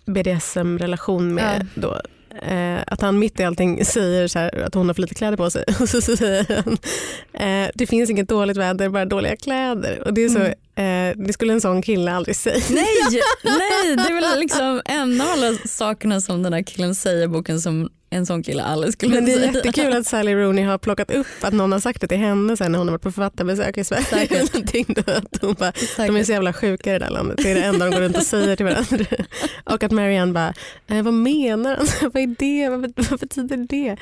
[0.06, 2.00] BDSM-relation med då,
[2.42, 5.36] eh, att han mitt i allting säger så här, att hon har för lite kläder
[5.36, 6.78] på sig och så säger han
[7.32, 10.02] eh, det finns inget dåligt väder, bara dåliga kläder.
[10.06, 10.42] Och det, är så,
[10.82, 12.64] eh, det skulle en sån kille aldrig säga.
[12.70, 12.86] Nej,
[13.44, 17.28] nej, det är väl liksom en av alla sakerna som den här killen säger i
[17.28, 20.78] boken som en sån kille aldrig skulle Men det är jättekul att Sally Rooney har
[20.78, 23.12] plockat upp att någon har sagt det till henne sen när hon har varit på
[23.12, 24.04] författarbesök i Sverige.
[24.04, 24.54] Säkert.
[24.54, 27.38] Någonting då, att hon bara, de är så jävla sjuka i det där landet.
[27.42, 29.06] Det är det enda de går runt och säger till varandra.
[29.64, 30.54] Och att Marianne bara,
[30.86, 31.86] eh, vad menar han?
[32.12, 32.68] vad är det?
[32.68, 33.96] Vad, vad betyder det?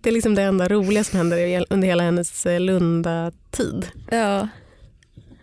[0.00, 3.86] Det är liksom det enda roliga som händer under hela hennes eh, Lunda-tid.
[4.10, 4.48] Ja.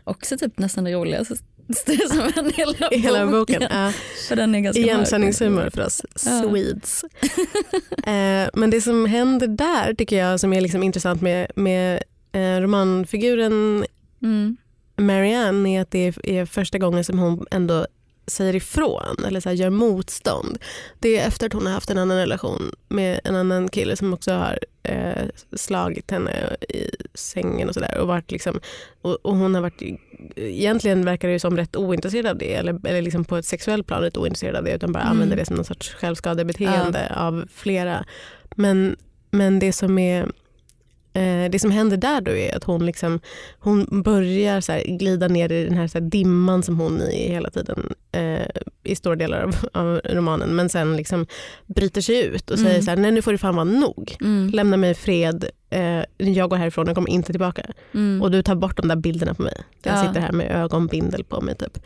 [0.04, 1.36] Också typ nästan det roligaste
[2.10, 3.62] som händer i hela, I hela boken.
[3.62, 3.92] Ja.
[4.28, 6.44] För den är ganska Igenkänningshumor för oss Ja.
[6.50, 7.04] Swedes.
[8.06, 12.62] eh, men det som händer där tycker jag som är liksom intressant med, med eh,
[12.62, 13.86] romanfiguren
[14.24, 14.58] Mm.
[14.98, 17.88] Marianne är att det är, är första gången som hon ändå
[18.28, 20.58] säger ifrån eller så här gör motstånd.
[21.00, 24.14] Det är efter att hon har haft en annan relation med en annan kille som
[24.14, 27.98] också har eh, slagit henne i sängen och sådär.
[27.98, 28.60] Och, varit liksom,
[29.02, 29.82] och, och hon har varit,
[30.36, 33.88] egentligen verkar det ju som rätt ointresserad av det eller, eller liksom på ett sexuellt
[33.88, 35.12] plan rätt ointresserad av det utan bara Mm.
[35.12, 38.06] använder det som någon sorts självskadebeteende av flera.
[38.56, 38.96] Men,
[39.32, 40.32] men det som är
[41.52, 43.20] det som händer där då är att hon, liksom,
[43.60, 47.30] hon börjar så glida ner i den här, så här dimman som hon är i
[47.32, 48.48] hela tiden eh,
[48.84, 51.26] i stora delar av, av romanen men sen liksom
[51.66, 52.82] bryter sig ut och säger Mm.
[52.82, 54.16] så här, nej nu får det fan vara nog.
[54.22, 54.50] Mm.
[54.54, 57.66] Lämna mig i fred, eh, jag går härifrån och kommer inte tillbaka.
[57.94, 58.22] Mm.
[58.22, 59.58] Och du tar bort de där bilderna på mig.
[59.84, 60.08] Jag Ja.
[60.08, 61.56] sitter här med ögonbindel på mig.
[61.56, 61.78] Typ.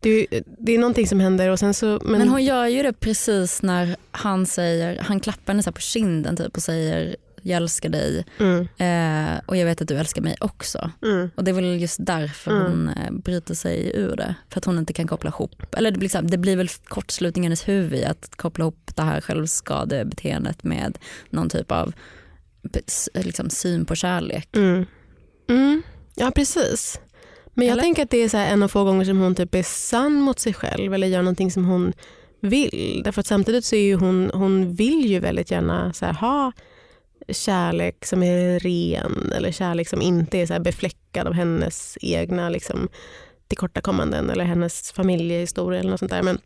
[0.00, 0.26] Det,
[0.58, 1.86] det är någonting som händer och sen så...
[1.86, 5.80] Men, Men hon gör ju det precis när han säger, han klappar henne så på
[5.80, 10.22] kinden typ och säger jag älskar dig mm, eh, och jag vet att du älskar
[10.22, 10.90] mig också.
[11.02, 12.62] mm, Och det är väl just därför Mm.
[12.62, 14.34] hon eh, bryter sig ur det.
[14.50, 17.44] För att hon inte kan koppla ihop, eller det blir, här, det blir väl kortslutning
[17.44, 20.98] i hennes huvud att koppla ihop det här självskadebeteendet med
[21.30, 21.92] någon typ av
[23.14, 24.56] liksom, syn på kärlek.
[24.56, 24.86] Mm.
[25.50, 25.82] Mm.
[26.14, 27.00] Ja, precis.
[27.54, 27.82] Men jag Eller?
[27.82, 30.38] tänker att det är så en av få gånger som hon typ är sann mot
[30.38, 31.92] sig själv eller gör någonting som hon
[32.40, 33.02] vill.
[33.04, 36.52] Därför att samtidigt så är ju hon, hon vill ju väldigt gärna så här, ha
[37.32, 42.88] kärlek som är ren eller kärlek som inte är så befläckad av hennes egna liksom,
[43.48, 46.22] tillkortakommanden eller hennes familjehistoria eller något sånt där.
[46.22, 46.38] Men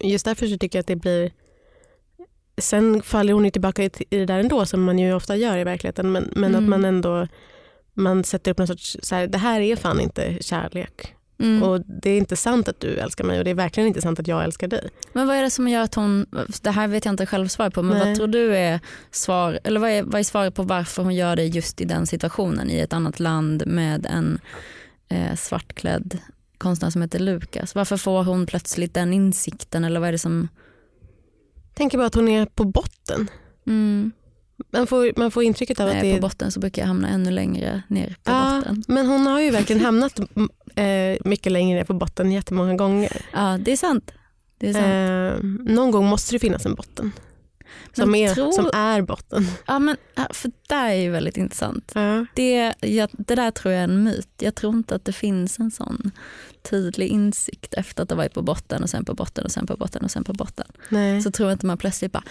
[0.00, 1.32] just därför så tycker jag att det blir
[2.58, 5.64] Sen faller hon ju tillbaka i, det där ändå som man ju ofta gör i
[5.64, 6.70] verkligheten men, men att Mm.
[6.70, 7.28] man ändå
[7.94, 11.15] man sätter upp någon sorts, så här, det här är fan inte kärlek.
[11.38, 11.62] Mm.
[11.62, 14.20] Och det är inte sant att du älskar mig och det är verkligen inte sant
[14.20, 14.88] att jag älskar dig.
[15.12, 16.26] Men vad är det som gör att hon,
[16.62, 18.06] det här vet jag inte själv svar på, men Nej.
[18.06, 21.36] vad tror du är svar, eller vad är, vad är svaret på varför hon gör
[21.36, 24.38] det just i den situationen i ett annat land med en
[25.08, 26.18] eh, svartklädd
[26.58, 27.74] konstnär som heter Lukas?
[27.74, 30.48] Varför får hon plötsligt den insikten eller vad är det som...
[31.74, 33.28] tänker bara att hon är på botten.
[33.66, 34.12] Mm.
[34.72, 36.20] Man får, man får intrycket av att det på är...
[36.20, 38.84] botten så brukar jag hamna ännu längre ner på Ja, botten.
[38.88, 40.20] men hon har ju verkligen hamnat
[40.74, 43.22] eh, mycket längre ner på botten jättemånga gånger.
[43.32, 44.10] Ja, det är sant.
[44.58, 45.44] Det är sant.
[45.44, 47.12] Eh, någon gång måste det finnas en botten.
[47.92, 49.46] Som, är, tror- som är botten.
[49.66, 49.96] Ja, men,
[50.30, 51.92] för det är ju väldigt intressant.
[51.94, 52.26] Ja.
[52.34, 54.28] Det, jag, det där tror jag är en myt.
[54.38, 56.10] Jag tror inte att det finns en sån
[56.70, 59.76] tydlig insikt efter att ha varit på botten och sen på botten och sen på
[59.76, 60.66] botten och sen på botten.
[60.88, 61.22] Nej.
[61.22, 62.24] Så tror jag inte man plötsligt bara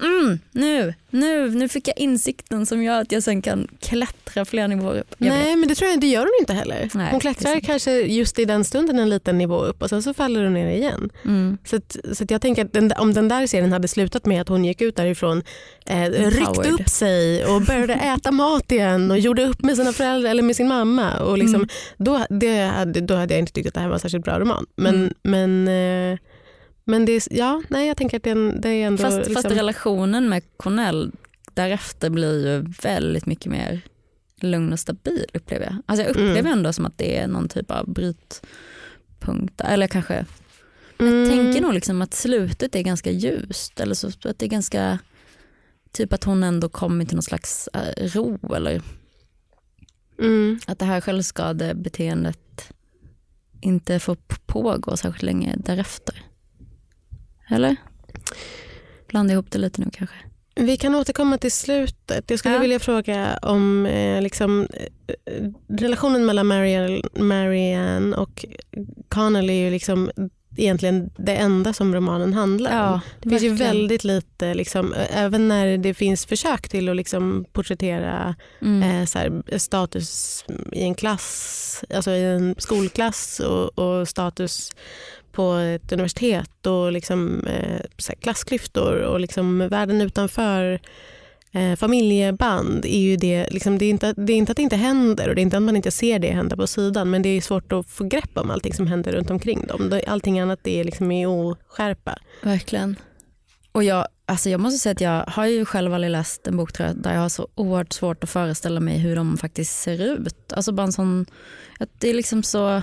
[0.00, 4.66] mm, nu, nu, nu fick jag insikten som gör att jag sen kan klättra flera
[4.66, 5.14] nivåer upp.
[5.18, 5.34] Jag vet.
[5.44, 6.90] Nej men det tror jag det gör hon inte heller.
[6.94, 10.14] Nej, hon klättrar kanske just i den stunden en liten nivå upp och sen så
[10.14, 11.10] faller hon ner igen.
[11.24, 11.58] Mm.
[11.64, 14.40] Så, att, så att jag tänker att den, om den där serien hade slutat med
[14.40, 15.42] att hon gick ut därifrån,
[15.86, 20.30] eh, ryckte upp sig och började äta mat igen och gjorde upp med sina föräldrar
[20.30, 21.18] eller med sin mamma.
[21.18, 21.68] Och liksom, Mm.
[21.96, 24.40] då, det hade, då hade jag inte tyckt att det här var en särskilt bra
[24.40, 24.66] roman.
[24.76, 25.12] Men, Mm.
[25.64, 26.18] men, eh,
[26.84, 29.02] men det, är, ja, nej, jag tänker att det är, en- det är ändå...
[29.02, 31.12] Fast, liksom, fast relationen med Cornell
[31.54, 33.80] därefter blir ju väldigt mycket mer
[34.40, 35.76] lugn och stabil upplever jag.
[35.86, 36.52] Alltså jag upplever Mm.
[36.52, 39.60] ändå som att det är någon typ av brytpunkt.
[39.60, 40.26] Eller kanske,
[40.98, 43.80] mm, jag tänker nog liksom att slutet är ganska ljust.
[43.80, 44.98] Eller så att det är ganska,
[45.92, 48.54] typ att hon ändå kommer till någon slags eh, ro.
[48.56, 48.82] Eller
[50.18, 52.72] mm, att det här självskadebeteendet
[53.60, 54.16] inte får
[54.46, 56.22] pågå särskilt länge därefter.
[57.52, 57.76] Eller?
[59.08, 60.16] Blanda ihop det lite nu kanske.
[60.54, 62.30] Vi kan återkomma till slutet.
[62.30, 62.60] Jag skulle Ja.
[62.60, 64.66] vilja fråga om eh, liksom,
[65.06, 68.44] eh, relationen mellan Marianne, Marianne och
[69.08, 70.10] Connell är ju liksom
[70.56, 72.76] egentligen det enda som romanen handlar om.
[72.76, 77.44] Ja, Det finns ju väldigt lite, liksom, även när det finns försök till att liksom
[77.52, 78.82] porträttera Mm.
[78.82, 84.70] eh, här, status i en klass, alltså i en skolklass och, och status
[85.32, 90.80] på ett universitet och liksom, eh, klassklyftor och liksom världen utanför
[91.52, 94.76] eh, familjeband är ju det, liksom, det, är inte, det är inte att det inte
[94.76, 97.28] händer och det är inte att man inte ser det hända på sidan men det
[97.28, 100.00] är svårt att få grepp om allting som händer runt omkring dem.
[100.06, 102.18] Allting annat är liksom i oskärpa.
[102.42, 102.96] Verkligen.
[103.72, 106.72] Och jag, alltså jag måste säga att jag har ju själv aldrig läst en bok
[106.72, 110.02] tror jag, där jag har så oerhört svårt att föreställa mig hur de faktiskt ser
[110.02, 110.52] ut.
[110.52, 111.26] Alltså bara en sån,
[111.78, 112.82] att det är liksom så,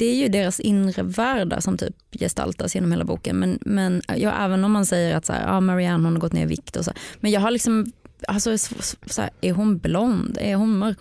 [0.00, 3.38] det är ju deras inre världar som typ gestaltas genom hela boken.
[3.38, 6.32] Men, men ja, även om man säger att så här, ja, Marianne hon har gått
[6.32, 6.92] ner i vikt och så.
[7.20, 7.92] Men jag har liksom,
[8.28, 10.38] alltså, så, här, är hon blond?
[10.40, 10.98] Är hon mörk?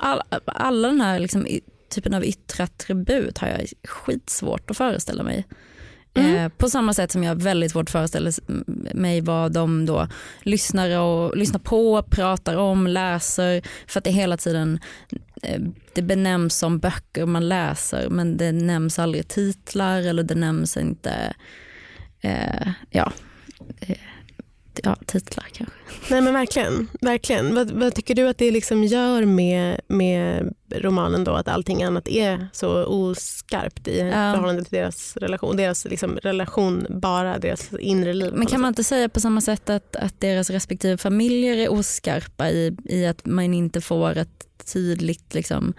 [0.00, 1.46] All, alla den här liksom,
[1.88, 5.46] typen av yttre attribut har jag skitsvårt att föreställa mig.
[6.14, 6.34] Mm.
[6.34, 8.32] Eh, på samma sätt som jag väldigt svårt föreställer
[8.94, 10.08] mig vad de då
[10.42, 13.62] lyssnar, och, lyssnar på, pratar om, läser.
[13.86, 14.80] För att det hela tiden
[15.42, 15.60] eh,
[15.94, 21.34] det benämns som böcker man läser men det nämns aldrig titlar eller det nämns inte
[22.20, 23.12] eh, ja,
[23.80, 23.96] eh,
[24.82, 25.74] ja, titlar kanske.
[26.10, 26.88] Nej men verkligen.
[27.00, 27.54] verkligen.
[27.54, 32.08] Vad, vad tycker du att det liksom gör med, med romanen då att allting annat
[32.08, 35.56] är så oskarpt i förhållande till deras relation?
[35.56, 38.32] Deras liksom relation, bara deras inre liv.
[38.34, 42.50] Men kan man inte säga på samma sätt att, att deras respektive familjer är oskarpa
[42.50, 45.74] i, i att man inte får ett tydligt, liksom,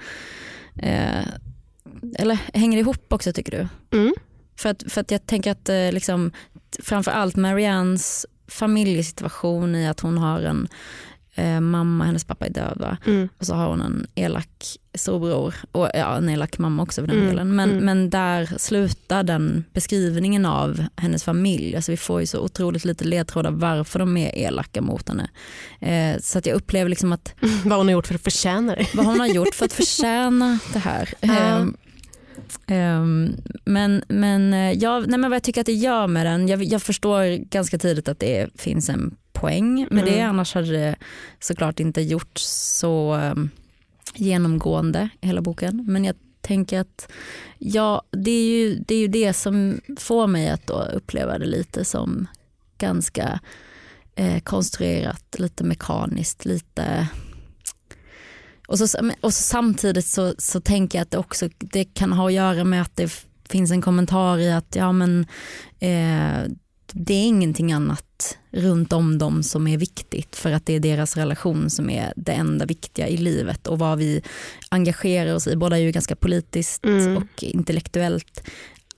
[0.81, 1.25] eh,
[2.17, 3.97] eller hänger det ihop också tycker du?
[3.97, 4.13] Mm.
[4.57, 6.31] För, att, för att jag tänker att eh, liksom,
[6.83, 10.67] framförallt Mariannes familjesituation i att hon har en
[11.35, 12.97] eh, mamma, hennes pappa är död va?
[13.05, 13.29] Mm.
[13.37, 14.49] och så har hon en elak
[14.93, 17.55] storbror och ja, en elak mamma också för den Mm, delen.
[17.55, 17.85] Men, mm.
[17.85, 21.75] men där slutar den beskrivningen av hennes familj.
[21.75, 25.29] Alltså vi får ju så otroligt lite ledtrådar varför de är elaka mot henne.
[25.79, 27.33] Eh, så att jag upplever liksom att
[27.65, 28.87] Vad hon har gjort för att förtjäna det.
[28.93, 31.09] vad hon har gjort för att förtjäna det här.
[31.21, 31.65] Ja.
[32.67, 36.47] Ehm, men men, eh, jag, nej men vad jag tycker att det gör med den,
[36.47, 40.29] jag, jag förstår ganska tidigt att det finns en poäng med det, Mm.
[40.29, 40.95] annars hade det
[41.39, 43.49] såklart inte gjort så ehm,
[44.15, 45.85] genomgående i hela boken.
[45.87, 47.11] Men jag tänker att
[47.57, 51.45] ja, det, är ju, det är ju det som får mig att då uppleva det
[51.45, 52.27] lite som
[52.77, 53.39] ganska
[54.15, 57.07] eh, konstruerat, lite mekaniskt, lite
[58.67, 62.27] och, så, och så samtidigt så, så tänker jag att det också det kan ha
[62.27, 65.27] att göra med att det finns en kommentar i att ja men
[65.79, 66.51] eh,
[66.91, 71.17] det är ingenting annat runt om dem som är viktigt för att det är deras
[71.17, 74.21] relation som är det enda viktiga i livet och vad vi
[74.69, 75.55] engagerar oss i.
[75.55, 77.17] Båda är ju ganska politiskt Mm.
[77.17, 78.43] och intellektuellt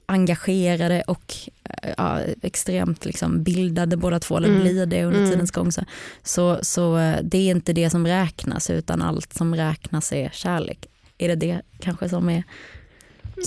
[0.10, 4.62] engagerade och eh, ja, extremt liksom bildade båda två, eller Mm.
[4.62, 5.32] blir det under Mm.
[5.32, 5.72] tidens gång.
[5.72, 5.82] Så,
[6.24, 10.86] så, så eh, det är inte det som räknas utan allt som räknas är kärlek.
[11.18, 12.44] Är det det kanske som är...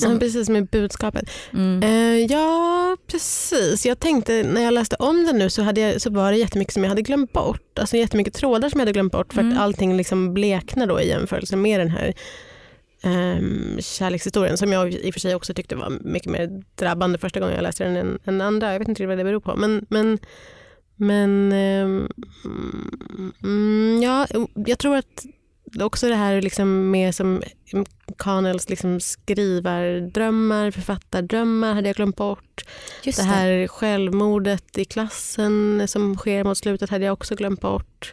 [0.03, 1.31] Ja, precis med budskapet.
[1.53, 1.83] Mm.
[1.83, 3.87] Eh, ja, precis.
[3.87, 6.75] Jag tänkte när jag läste om den nu så, hade jag, så var det jättemycket
[6.75, 7.79] som jag hade glömt bort.
[7.79, 9.53] Alltså jättemycket trådar som jag hade glömt bort för Mm.
[9.53, 12.15] att allting liksom bleknar då i jämförelse med den här
[13.05, 17.41] um, kärlekshistorien som jag i och för sig också tyckte var mycket mer drabbande första
[17.41, 18.73] gången jag läste den än, än andra.
[18.73, 19.57] Jag vet inte vad det beror på.
[19.57, 20.19] Men, men,
[20.97, 22.09] men ehm,
[23.43, 24.27] mm, ja,
[24.67, 25.25] jag tror att
[25.81, 27.43] också det här liksom med som
[28.17, 32.65] Connells liksom skrivardrömmar, författardrömmar hade jag glömt bort.
[33.03, 38.13] Just det här självmordet i klassen som sker mot slutet hade jag också glömt bort.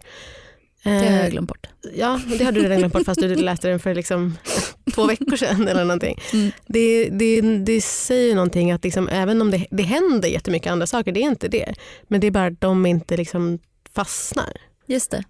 [0.92, 1.68] Det har Eh, jag glömt bort.
[1.96, 4.38] Ja, det har du redan glömt bort fast du läste den för liksom
[4.96, 6.18] två veckor sedan eller någonting.
[6.34, 6.52] Mm.
[6.68, 11.12] Det, det, det säger någonting att liksom, även om det, det händer jättemycket andra saker,
[11.12, 11.74] det är inte det.
[12.08, 13.60] Men det är bara att de inte liksom
[13.96, 14.54] fastnar.
[14.86, 15.24] Just det.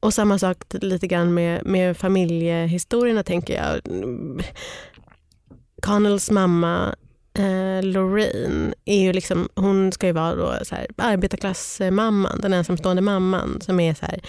[0.00, 3.80] Och samma sak lite grann med, med familjehistorierna tänker jag.
[5.82, 6.94] Connells mamma
[7.38, 13.02] eh, Lorraine, är ju liksom, hon ska ju vara då så här, arbetarklassmamman, den ensamstående
[13.02, 14.20] mamman som är så här,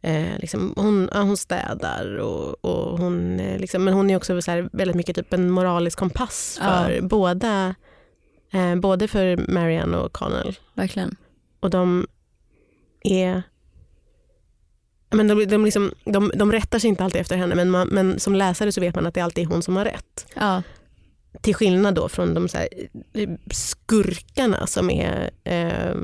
[0.00, 4.42] eh, liksom, hon, ja, hon städar och, och hon, eh, liksom, men hon är också
[4.42, 7.02] så här, väldigt mycket typ en moralisk kompass för Ja.
[7.02, 7.74] båda,
[8.52, 10.58] eh, både för Marianne och Connell.
[10.74, 11.16] Verkligen.
[11.60, 12.06] Och de
[13.02, 13.42] är
[15.10, 18.20] Men de, de, liksom, de, de rättar sig inte alltid efter henne men, man, men
[18.20, 20.26] som läsare så vet man att det alltid är hon som har rätt.
[20.34, 20.62] Ja.
[21.40, 22.68] Till skillnad då från de så här,
[23.50, 25.94] skurkarna som är eh,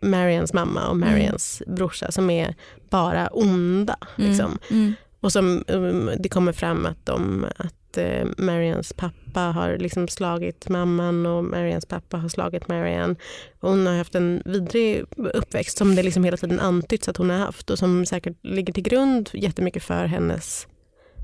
[0.00, 2.54] Marians mamma och Marians brorsa som är
[2.90, 3.96] bara onda.
[4.18, 4.30] Mm.
[4.30, 4.58] Liksom.
[4.70, 4.94] Mm.
[5.20, 10.68] Och som um, det kommer fram att, de, att eh, Marians pappa har liksom slagit
[10.68, 13.16] mamman och Marians pappa har slagit Marian.
[13.60, 17.38] Hon har haft en vidrig uppväxt som det liksom hela tiden antytts att hon har
[17.38, 20.66] haft och som säkert ligger till grund jättemycket för hennes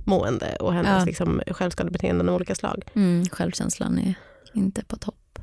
[0.09, 1.05] mående och hennes Ja.
[1.05, 2.83] liksom, självskadebeteenden av olika slag.
[2.95, 4.15] Mm, självkänslan är
[4.55, 5.39] inte på topp.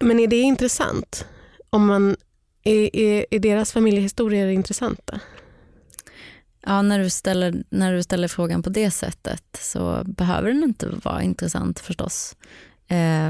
[0.00, 1.26] Men är det intressant?
[1.70, 2.16] Om man,
[2.64, 5.20] är, är, är deras familjehistorier intressanta?
[6.66, 10.88] Ja, när, du ställer, när du ställer frågan på det sättet så behöver den inte
[11.02, 12.36] vara intressant förstås.
[12.88, 13.28] Eh,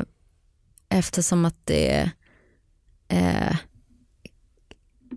[0.89, 2.11] eftersom att det
[3.09, 3.57] eh,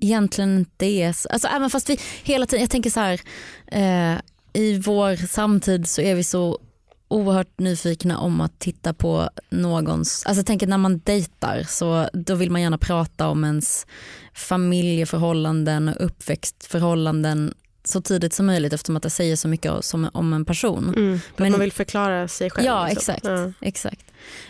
[0.01, 3.21] egentligen inte är så, alltså även fast vi hela tiden, jag tänker så här,
[3.67, 4.19] eh,
[4.53, 6.59] i vår samtid så är vi så
[7.07, 12.51] oerhört nyfikna om att titta på någons, alltså tänker när man dejtar så då vill
[12.51, 13.87] man gärna prata om ens
[14.33, 17.53] familjeförhållanden och uppväxtförhållanden
[17.85, 19.71] så tidigt som möjligt eftersom att det säger så mycket
[20.13, 20.93] om en person.
[20.97, 21.19] Mm.
[21.37, 22.65] Men- man vill förklara sig själv.
[22.65, 23.13] Ja liksom.
[23.13, 23.25] exakt.
[23.25, 23.51] Ja.
[23.61, 24.05] exakt.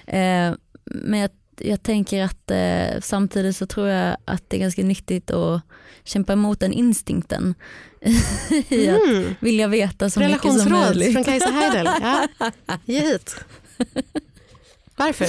[0.07, 0.53] Eh,
[0.85, 5.31] men jag, jag tänker att eh, samtidigt så tror jag att det är ganska nyttigt
[5.31, 5.61] att
[6.03, 7.55] kämpa emot den instinkten
[8.69, 9.35] i att Mm.
[9.39, 11.13] vilja veta så mycket som möjligt.
[11.13, 11.89] från Kajsa Heidel.
[12.01, 12.27] Ja.
[12.85, 13.35] Ge hit.
[14.95, 15.27] Varför?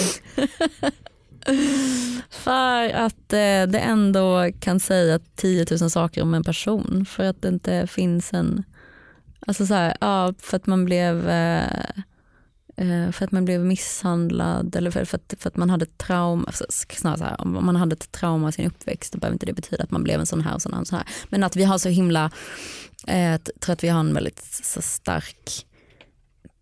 [2.30, 7.42] För att eh, det ändå kan säga 10 000 saker om en person för att
[7.42, 8.64] det inte finns en,
[9.46, 11.88] alltså så här, ja, för att man blev eh,
[12.76, 16.44] Eh, för att man blev misshandlad eller för, för, att, för att man hade trauma,
[16.46, 19.46] alltså, snarare så här, om man hade ett trauma i sin uppväxt då behöver inte
[19.46, 20.80] det betyda att man blev en sån här och sån här.
[20.80, 21.08] Och sån här.
[21.28, 22.30] Men att vi har så himla,
[23.06, 25.66] eh, tror att vi har en väldigt så stark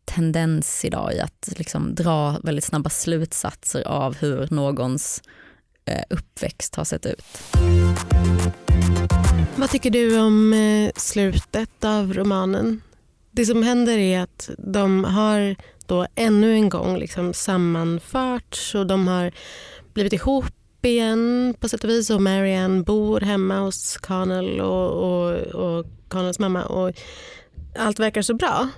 [0.04, 5.22] tendens idag i att liksom dra väldigt snabba slutsatser av hur någons
[5.84, 7.24] eh, uppväxt har sett ut.
[9.56, 12.82] Vad tycker du om eh, slutet av romanen?
[13.30, 15.56] Det som händer är att de har
[15.92, 19.32] då ännu en gång liksom sammanförts och de har
[19.94, 20.44] blivit ihop
[20.82, 26.38] igen på sätt och vis och Marianne bor hemma hos Connell och, och, och Connells
[26.38, 26.92] mamma och
[27.78, 28.68] allt verkar så bra.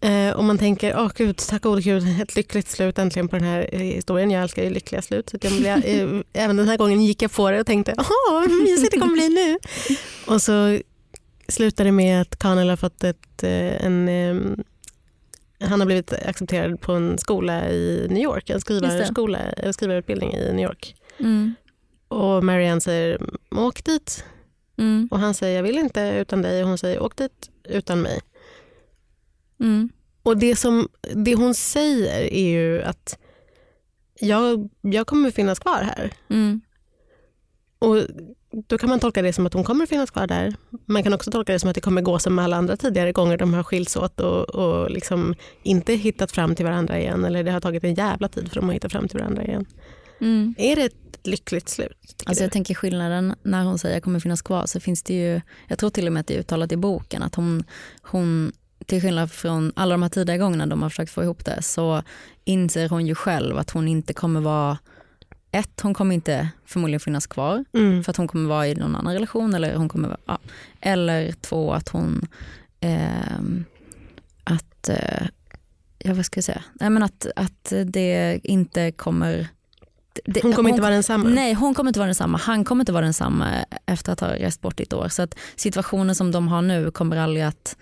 [0.00, 3.44] Eh, och man tänker, åh gud, tack gode gud, ett lyckligt slut äntligen på den
[3.44, 4.30] här eh, historien.
[4.30, 5.28] Jag älskar ju lyckliga slut.
[5.28, 8.32] Så jag blev, eh, även den här gången gick jag på det och tänkte, åh
[8.32, 9.58] vad mysigt det kommer bli nu.
[10.34, 10.78] Och så
[11.48, 14.64] slutar det med att Connell har fått ett, eh, en, eh,
[15.60, 19.38] han har blivit accepterad på en skola i New York, en skrivarskola,
[19.72, 20.96] skrivarutbildning i New York.
[21.18, 21.54] Mm.
[22.08, 24.24] Och Marianne säger, åk dit.
[24.78, 25.08] Mm.
[25.10, 26.62] Och han säger, jag vill inte utan dig.
[26.62, 28.20] Och hon säger, åk dit utan mig.
[29.60, 29.88] Mm.
[30.22, 33.18] Och det, som, det hon säger är ju att
[34.20, 36.12] jag, jag kommer finnas kvar här.
[36.28, 36.60] Mm.
[37.78, 37.96] Och
[38.50, 40.54] då kan man tolka det som att hon kommer finnas kvar där.
[40.86, 43.36] Man kan också tolka det som att det kommer gå som alla andra tidigare gånger
[43.36, 47.24] de har skilts åt och, och liksom inte hittat fram till varandra igen.
[47.24, 49.66] Eller det har tagit en jävla tid för dem att hitta fram till varandra igen.
[50.20, 50.54] Mm.
[50.58, 52.22] Är det ett lyckligt slut?
[52.26, 52.44] Alltså du?
[52.44, 55.78] jag tänker skillnaden när hon säger jag kommer finnas kvar så finns det ju, jag
[55.78, 57.64] tror till och med att det är uttalat i boken att hon,
[58.02, 58.52] hon
[58.86, 62.02] till skillnad från alla de här tidigare gångerna de har försökt få ihop det så
[62.44, 64.78] inser hon ju själv att hon inte kommer vara
[65.58, 68.04] ett, hon kommer inte förmodligen finnas kvar Mm.
[68.04, 70.38] för att hon kommer vara i någon annan relation eller hon kommer ja.
[70.80, 72.26] eller två att hon
[72.80, 73.64] ehm,
[74.44, 75.26] att eh,
[75.98, 79.48] ja vad ska jag säga, Nej, men att, att det inte kommer
[80.24, 81.28] det, Hon kommer inte vara densamma.
[81.28, 82.38] Nej, hon kommer inte vara densamma.
[82.38, 83.48] Han kommer inte vara densamma
[83.86, 85.08] efter att ha rest bort i ett år.
[85.08, 87.76] Så att situationen som de har nu kommer aldrig att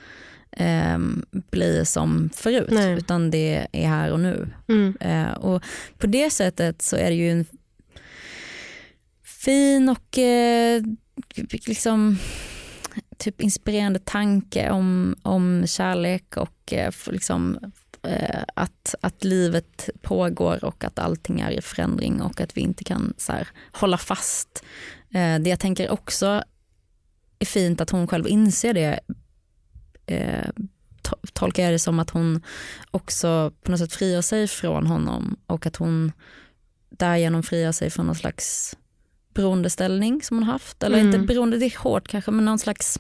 [0.53, 2.69] ehm, bli som förut.
[2.71, 2.99] Nej.
[2.99, 4.49] Utan det är här och nu.
[4.69, 4.97] Mm.
[5.01, 5.63] Eh, och
[5.99, 7.47] på det sättet så är det ju en
[9.47, 10.83] fin och eh,
[11.67, 12.19] liksom
[13.19, 17.59] typ inspirerande tanke om, om kärlek och eh, liksom,
[18.03, 22.85] eh, att, att livet pågår och att allting är i förändring och att vi inte
[22.85, 24.65] kan så här, hålla fast.
[25.15, 26.43] Eh, det jag tänker också
[27.39, 29.01] är fint att hon själv inser det
[30.07, 30.49] eh,
[31.03, 32.43] to- tolkar jag det som att hon
[32.91, 36.13] också på något sätt frigör sig från honom och att hon
[36.91, 38.77] därigenom frigör sig från någon slags
[39.37, 40.83] beroendeställning som hon haft.
[40.83, 41.07] Eller Mm.
[41.15, 42.99] inte beroende, det är hårt kanske, men någon slags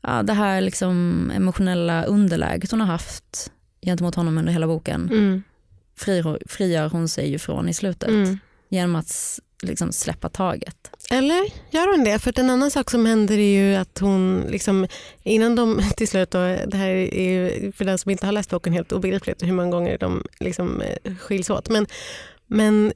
[0.00, 5.42] ja, det här liksom emotionella underläget hon har haft gentemot honom under hela boken Mm.
[5.96, 8.38] frigör, frigör hon sig ju från i slutet Mm.
[8.68, 10.76] genom att liksom släppa taget.
[11.10, 12.18] Eller gör hon det?
[12.18, 14.86] För en annan sak som händer är ju att hon, liksom,
[15.22, 18.50] innan de till slut, då, det här är ju för den som inte har läst
[18.50, 21.68] boken helt obegripligt hur många gånger de liksom, eh, skiljs åt.
[21.68, 21.86] Men,
[22.52, 22.92] men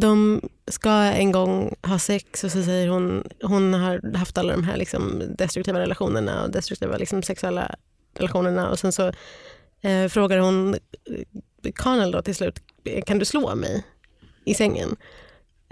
[0.00, 4.64] de ska en gång ha sex och så säger hon, hon har haft alla de
[4.64, 7.74] här liksom, destruktiva relationerna och destruktiva liksom, sexuella
[8.14, 9.12] relationerna och sen så
[9.80, 12.58] eh, frågar hon eh, Connell då till slut,
[13.06, 13.84] kan du slå mig
[14.44, 14.96] i sängen?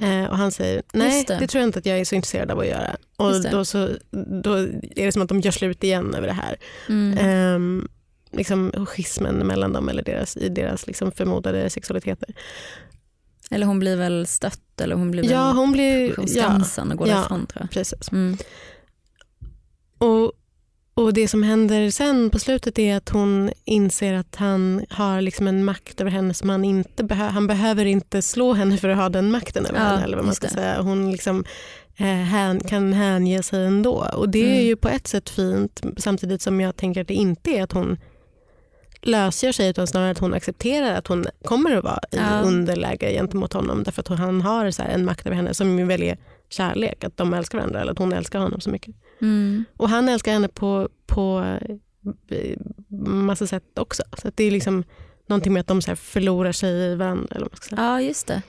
[0.02, 1.38] Eh, och han säger, nej det.
[1.40, 1.46] det.
[1.46, 2.96] tror jag inte att jag är så intresserad av att göra.
[3.16, 3.88] Och då, så,
[4.42, 4.54] då
[4.96, 6.56] är det som att de gör slut igen över det här.
[6.88, 7.18] Mm.
[7.18, 7.88] Ehm,
[8.30, 12.28] liksom schismen mellan dem eller deras, i deras liksom förmodade sexualiteter.
[13.50, 16.12] Eller hon blir väl stött eller hon blir väl Ja, hon blir...
[16.14, 16.60] på Ja,
[16.92, 17.14] och går ja.
[17.14, 17.70] därifrån tror jag.
[17.70, 18.12] precis.
[18.12, 18.36] Mm.
[19.98, 20.32] Och,
[20.94, 25.48] och det som händer sen på slutet är att hon inser att han har liksom
[25.48, 27.30] en makt över henne som han inte behöver.
[27.32, 30.04] Han behöver inte slå henne för att ha den makten över Ja, henne.
[30.04, 30.52] Eller vad man ska det.
[30.54, 30.82] säga.
[30.82, 31.44] Hon liksom,
[31.96, 34.06] eh, hän, kan hänge sig ändå.
[34.16, 34.66] Och det är Mm.
[34.66, 37.96] ju på ett sätt fint samtidigt som jag tänker att det inte är att hon
[39.02, 42.40] lösgör sig utan snarare att hon accepterar att hon kommer att vara i Ja.
[42.40, 46.02] underläge gentemot honom därför att han har så en makt över henne som ju väl
[46.02, 46.18] är
[46.48, 48.94] kärlek, att de älskar varandra eller att hon älskar honom så mycket.
[49.20, 49.64] Mm.
[49.76, 51.56] Och han älskar henne på, på
[52.28, 52.56] eh,
[52.98, 54.02] massa sätt också.
[54.22, 54.84] Så det är liksom
[55.26, 57.26] någonting med att de så förlorar sig i varandra.
[57.30, 57.82] Eller vad man ska säga.
[57.82, 58.42] Ja, just det.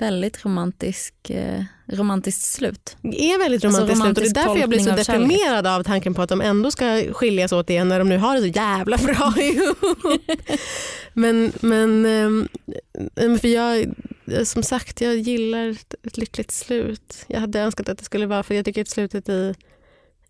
[0.00, 2.96] Väldigt romantisk, eh, romantiskt slut.
[3.02, 5.66] Det är väldigt Alltså, romantiskt slut och det är därför jag blir så av deprimerad
[5.66, 8.40] av tanken på att de ändå ska skiljas åt igen när de nu har det
[8.40, 9.78] så jävla bra ihop.
[11.12, 12.02] men, men
[13.14, 13.84] men för jag,
[14.44, 17.24] som sagt, jag gillar ett- lyckligt slut.
[17.26, 19.54] Jag hade önskat att det skulle vara, för jag tycker att slutet i,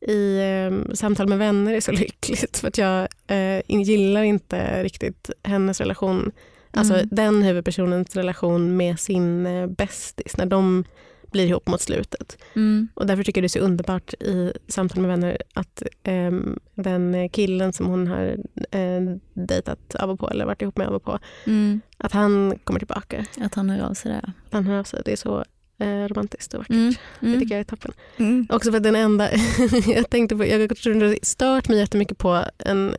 [0.06, 2.58] i eh, Samtal med vänner är så lyckligt.
[2.58, 6.32] För att jag eh, gillar inte riktigt hennes relation,
[6.72, 7.08] alltså Mm.
[7.10, 10.84] den huvudpersonens relation med sin eh, bästis, när de
[11.32, 12.38] blir ihop mot slutet.
[12.56, 12.88] Mm.
[12.94, 17.28] Och därför tycker jag det är så underbart i Samtal med vänner att ehm, den
[17.28, 18.36] killen som hon har
[18.70, 19.00] eh,
[19.34, 21.80] dejtat av och på eller varit ihop med av och på, Mm.
[21.96, 23.26] att han kommer tillbaka.
[23.40, 24.32] Att han hör av sig där.
[24.50, 25.02] Han hör av sig.
[25.04, 25.44] Det är så
[25.78, 26.70] eh, romantiskt och vackert.
[26.74, 26.94] Mm.
[27.20, 27.40] Det Mm.
[27.40, 27.92] tycker jag är toppen.
[28.16, 28.46] Mm.
[28.50, 29.28] Också för att den enda,
[29.86, 32.94] jag tänkte på, jag det har stört mig jättemycket på en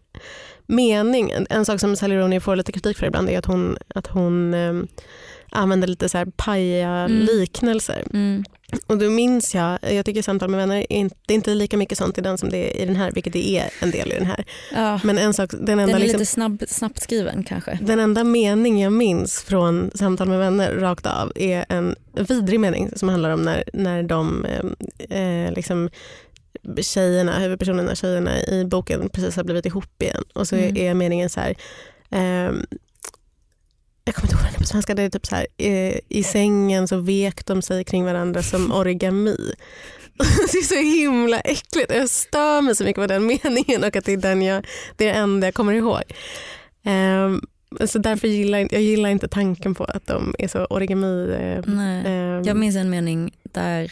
[0.71, 1.33] mening.
[1.49, 4.53] En, sak som Sally Rooney får lite kritik för ibland är att hon, att hon
[4.53, 4.87] ehm,
[5.51, 7.25] använder lite så här paja Mm.
[7.25, 8.03] liknelser.
[8.13, 8.43] Mm.
[8.87, 11.77] Och då minns jag, jag tycker Samtal med vänner, är inte, det är inte lika
[11.77, 14.11] mycket sånt i den som det är i den här, vilket det är en del
[14.11, 14.45] i den här.
[14.73, 14.99] Ja.
[15.03, 17.79] Men en sak, den Den enda, är liksom, lite snabb, snabbt skriven kanske.
[17.81, 22.89] den enda mening jag minns från Samtal med vänner rakt av är en vidrig mening
[22.95, 25.89] som handlar om när, när de eh, eh, liksom,
[26.81, 30.23] tjejerna, huvudpersonerna, tjejerna i boken precis har blivit ihop igen.
[30.33, 30.77] Och så Mm.
[30.77, 31.55] är meningen så här,
[32.09, 32.65] ehm,
[34.05, 36.87] jag kommer inte ihåg den på svenska, det är typ så här, eh, i sängen
[36.87, 39.37] så vek de sig kring varandra som origami.
[40.51, 41.91] Det är så himla äckligt.
[41.95, 45.07] Jag stör mig så mycket på den meningen och att det är den jag, det
[45.07, 46.01] är det enda jag kommer ihåg.
[46.83, 47.41] Ehm,
[47.87, 51.31] så därför gillar jag, jag gillar inte tanken på att de är så origami.
[51.31, 51.57] Eh,
[52.05, 53.91] ehm, Jag minns en mening där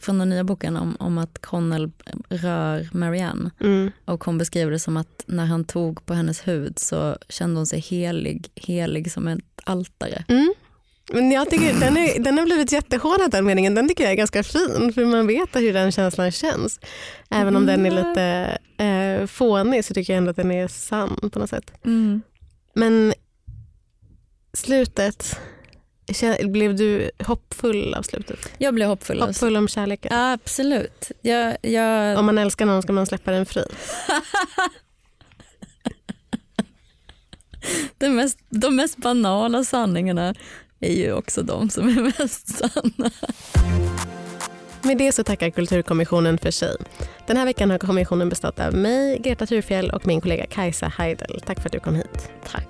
[0.00, 1.90] från den nya boken om, om att Connell
[2.28, 6.78] rör Marianne mm, och hon beskriver det som att när han tog på hennes hud
[6.78, 10.24] så kände hon sig helig, helig som ett altare.
[10.28, 10.54] mm.
[11.12, 13.74] Men jag tycker, den, är, den har blivit jättehårdad den meningen.
[13.74, 16.80] Den tycker jag är ganska fin för man vet hur den känslan känns.
[17.30, 21.30] Även om den är lite eh, fånig så tycker jag ändå att den är sann
[21.32, 21.72] på något sätt.
[21.84, 22.22] Mm.
[22.74, 23.14] Men
[24.52, 25.40] slutet,
[26.48, 28.52] blev du hoppfull av slutet?
[28.58, 29.20] Jag blev hoppfull.
[29.20, 30.10] Hoppfull om kärleken?
[30.14, 31.10] Ja, absolut.
[31.20, 33.64] Jag, jag, Om man älskar någon ska man släppa den fri.
[37.98, 40.34] det mest, de mest banala sanningarna
[40.80, 43.10] är ju också de som är mest sanna.
[44.82, 46.76] Med det så tackar Kulturkommissionen för sig.
[47.26, 51.42] Den här veckan har kommissionen bestått av mig, Greta Thurfjell och min kollega Kajsa Heidel.
[51.46, 52.30] Tack för att du kom hit.
[52.50, 52.68] Tack.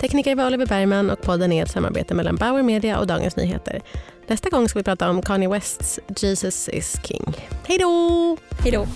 [0.00, 3.80] Tekniker var Oliver Bergman och podden är ett samarbete mellan Bauer Media och Dagens Nyheter.
[4.26, 7.34] Nästa gång ska vi prata om Kanye Wests Jesus is King.
[7.66, 8.36] Hej då!
[8.62, 8.86] Hej då.